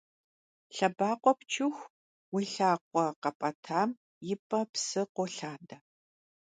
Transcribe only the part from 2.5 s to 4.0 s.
лъакъуэ къэпӀэтам